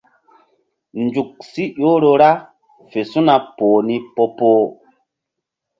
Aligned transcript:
Nzuk 1.03 1.31
si 1.51 1.63
ƴohro 1.79 2.11
ra 2.21 2.31
fe 2.89 2.99
su̧na 3.11 3.35
poh 3.57 3.77
ni 3.87 3.95
po-poh. 4.15 4.63